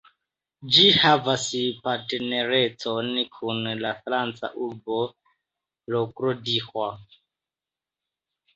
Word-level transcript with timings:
Ĝi 0.77 0.85
havas 1.01 1.43
partnerecon 1.87 3.11
kun 3.37 3.61
la 3.83 3.93
franca 4.07 4.51
urbo 4.71 4.99
Le 5.05 6.03
Grau 6.17 6.37
du 6.51 6.59
Roi. 6.67 6.91